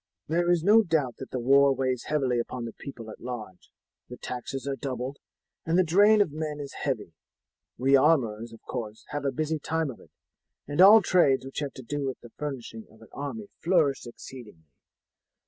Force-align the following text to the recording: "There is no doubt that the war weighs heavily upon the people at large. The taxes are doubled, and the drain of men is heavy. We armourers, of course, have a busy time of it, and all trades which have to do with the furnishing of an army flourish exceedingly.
"There 0.27 0.49
is 0.49 0.63
no 0.63 0.81
doubt 0.81 1.17
that 1.17 1.29
the 1.29 1.37
war 1.37 1.75
weighs 1.75 2.05
heavily 2.05 2.39
upon 2.39 2.65
the 2.65 2.73
people 2.73 3.11
at 3.11 3.21
large. 3.21 3.69
The 4.09 4.17
taxes 4.17 4.67
are 4.67 4.75
doubled, 4.75 5.19
and 5.63 5.77
the 5.77 5.83
drain 5.83 6.21
of 6.21 6.31
men 6.31 6.59
is 6.59 6.73
heavy. 6.73 7.13
We 7.77 7.95
armourers, 7.95 8.51
of 8.51 8.63
course, 8.63 9.05
have 9.09 9.25
a 9.25 9.31
busy 9.31 9.59
time 9.59 9.91
of 9.91 9.99
it, 9.99 10.09
and 10.67 10.81
all 10.81 11.03
trades 11.03 11.45
which 11.45 11.59
have 11.59 11.73
to 11.73 11.83
do 11.83 12.07
with 12.07 12.19
the 12.21 12.31
furnishing 12.31 12.87
of 12.89 13.03
an 13.03 13.09
army 13.13 13.49
flourish 13.61 14.07
exceedingly. 14.07 14.71